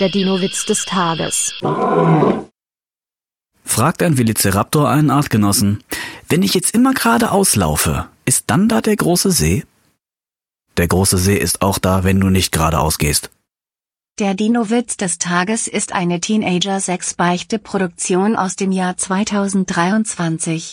Der 0.00 0.08
Dino-Witz 0.08 0.66
des 0.66 0.86
Tages. 0.86 1.54
Fragt 3.64 4.02
ein 4.02 4.18
Velociraptor 4.18 4.90
einen 4.90 5.10
Artgenossen. 5.10 5.84
Wenn 6.28 6.42
ich 6.42 6.52
jetzt 6.52 6.74
immer 6.74 6.94
geradeaus 6.94 7.54
laufe, 7.54 8.08
ist 8.24 8.46
dann 8.48 8.68
da 8.68 8.80
der 8.80 8.96
große 8.96 9.30
See? 9.30 9.62
Der 10.78 10.88
große 10.88 11.16
See 11.16 11.36
ist 11.36 11.62
auch 11.62 11.78
da, 11.78 12.02
wenn 12.02 12.18
du 12.18 12.28
nicht 12.28 12.50
geradeaus 12.50 12.98
gehst. 12.98 13.30
Der 14.18 14.34
Dino-Witz 14.34 14.96
des 14.96 15.18
Tages 15.18 15.68
ist 15.68 15.92
eine 15.92 16.20
Teenager-6-Beichte-Produktion 16.20 18.34
aus 18.34 18.56
dem 18.56 18.72
Jahr 18.72 18.96
2023. 18.96 20.72